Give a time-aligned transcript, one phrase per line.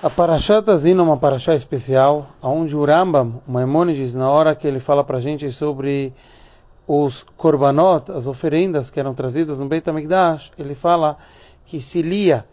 [0.00, 4.64] A Parashat Azino é uma Parashat especial, onde o Rambam, o Maimonides, na hora que
[4.64, 6.14] ele fala para a gente sobre
[6.86, 11.18] os korbanot, as oferendas que eram trazidas no Beit HaMikdash, ele fala
[11.66, 12.46] que se lia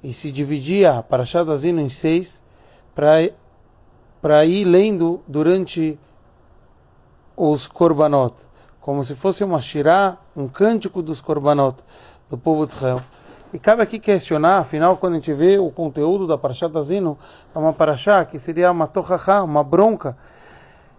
[0.00, 2.40] e se dividia a Parashat Azino em seis
[2.94, 5.98] para ir lendo durante
[7.36, 8.36] os korbanot,
[8.80, 11.78] como se fosse uma shirá, um cântico dos korbanot
[12.30, 13.02] do povo de Israel.
[13.52, 17.18] E cabe aqui questionar, afinal, quando a gente vê o conteúdo da Parashat Azino,
[17.54, 20.16] é uma Parashá que seria uma tochachá, uma bronca,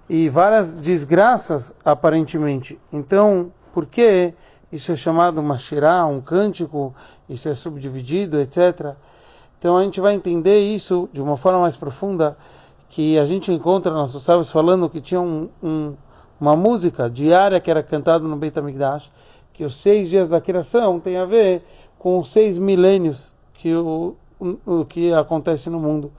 [0.08, 2.80] e várias desgraças, aparentemente.
[2.91, 4.34] Então, por que
[4.72, 6.94] isso é chamado uma shirá, um cântico,
[7.27, 8.96] isso é subdividido, etc.
[9.58, 12.38] Então a gente vai entender isso de uma forma mais profunda,
[12.90, 15.96] que a gente encontra nossos sábios falando que tinha um, um,
[16.40, 19.12] uma música diária que era cantada no Beit HaMikdash,
[19.54, 21.63] que os seis dias da criação tem a ver
[22.03, 24.17] com seis milênios que o,
[24.66, 26.12] o que acontece no mundo,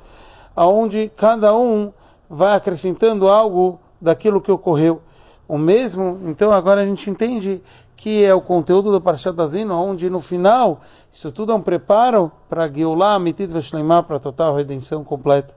[0.57, 1.93] aonde cada um
[2.29, 5.03] vai acrescentando algo daquilo que ocorreu.
[5.47, 7.63] O mesmo, então agora a gente entende
[7.99, 10.81] que é o conteúdo do Parshat Azino, onde no final
[11.13, 15.55] isso tudo é um preparo para Geulah, Mitit Veshleimah, para a total redenção completa.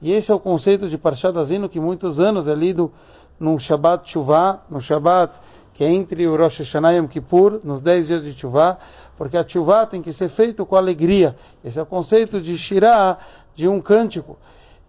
[0.00, 2.92] E esse é o conceito de Parshat Azino que muitos anos é lido
[3.38, 5.34] no Shabbat Shuvah, no Shabbat
[5.76, 8.78] que é entre o Rosh Hashanah e Yom Kippur, nos 10 dias de Chuvá,
[9.14, 11.36] porque a Chuvá tem que ser feito com alegria.
[11.62, 13.18] Esse é o conceito de Shirah,
[13.54, 14.38] de um cântico.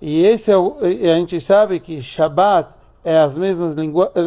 [0.02, 2.70] E esse é o, a gente sabe que Shabbat
[3.04, 3.76] é as mesmas,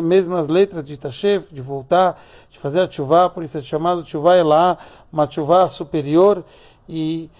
[0.04, 4.36] mesmas letras de Tashev, de voltar, de fazer a Chuvá, por isso é chamado Chuvá
[4.36, 4.76] Elá,
[5.10, 6.44] uma Chuvá superior.
[6.86, 7.30] E,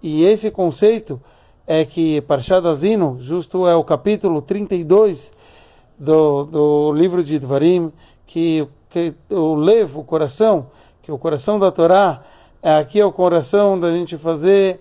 [0.00, 1.20] e esse conceito
[1.66, 5.32] é que Parshad Azino, justo é o capítulo 32
[5.98, 7.92] do, do livro de Dvarim,
[8.28, 10.66] que, que o levo, o coração,
[11.02, 12.22] que o coração da Torá,
[12.62, 14.80] é aqui é o coração da gente fazer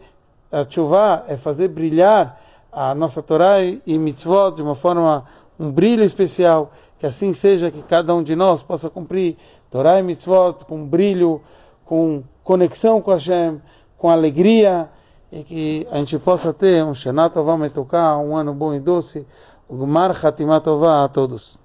[0.51, 2.39] a chuva, é fazer brilhar
[2.71, 5.25] a nossa Torá e mitzvot de uma forma,
[5.57, 9.37] um brilho especial, que assim seja que cada um de nós possa cumprir
[9.71, 11.41] Torá e mitzvot com brilho,
[11.85, 13.61] com conexão com Hashem,
[13.97, 14.89] com alegria,
[15.31, 19.25] e que a gente possa ter um Shana Tová Metuká, um ano bom e doce,
[19.69, 21.57] o Gmar Hatimatová a todos.